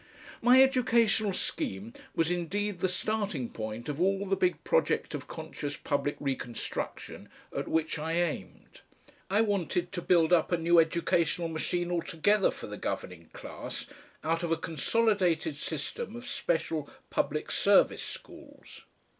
[0.41, 5.77] My educational scheme was indeed the starting point of all the big project of conscious
[5.77, 8.81] public reconstruction at which I aimed.
[9.29, 13.85] I wanted to build up a new educational machine altogether for the governing class
[14.23, 18.81] out of a consolidated system of special public service schools.